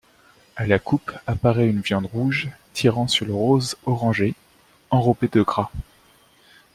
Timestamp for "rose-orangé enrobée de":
3.35-5.43